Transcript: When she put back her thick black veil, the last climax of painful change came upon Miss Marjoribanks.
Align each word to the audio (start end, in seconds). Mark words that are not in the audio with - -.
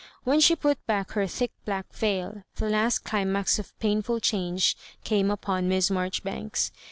When 0.23 0.39
she 0.39 0.55
put 0.55 0.83
back 0.87 1.11
her 1.11 1.27
thick 1.27 1.51
black 1.63 1.93
veil, 1.93 2.41
the 2.55 2.67
last 2.69 3.03
climax 3.03 3.59
of 3.59 3.77
painful 3.79 4.19
change 4.19 4.75
came 5.03 5.29
upon 5.29 5.69
Miss 5.69 5.91
Marjoribanks. 5.91 6.71